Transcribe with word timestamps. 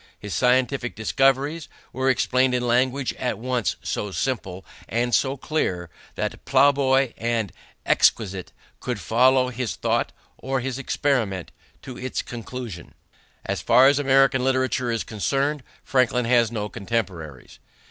His 0.17 0.33
scientific 0.33 0.95
discoveries 0.95 1.67
were 1.93 2.09
explained 2.09 2.55
in 2.55 2.65
language 2.65 3.13
at 3.19 3.37
once 3.37 3.75
so 3.83 4.09
simple 4.09 4.65
and 4.89 5.13
so 5.13 5.37
clear 5.37 5.91
that 6.15 6.43
plow 6.43 6.71
boy 6.71 7.13
and 7.17 7.51
exquisite 7.85 8.51
could 8.79 8.99
follow 8.99 9.49
his 9.49 9.75
thought 9.75 10.11
or 10.39 10.59
his 10.59 10.79
experiment 10.79 11.51
to 11.83 11.99
its 11.99 12.23
conclusion." 12.23 12.87
The 12.87 12.87
Many 12.87 12.95
Sided 12.95 13.43
Franklin. 13.43 13.43
Paul 13.43 13.45
L. 13.45 13.45
Ford. 13.45 13.51
As 13.51 13.61
far 13.61 13.87
as 13.87 13.99
American 13.99 14.43
literature 14.43 14.91
is 14.91 15.03
concerned, 15.03 15.63
Franklin 15.83 16.25
has 16.25 16.51
no 16.51 16.67
contemporaries. 16.67 17.59